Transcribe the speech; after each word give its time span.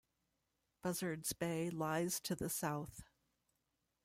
Buzzards 0.81 1.31
Bay 1.33 1.69
lies 1.69 2.19
to 2.21 2.33
the 2.33 2.49
south. 2.49 3.03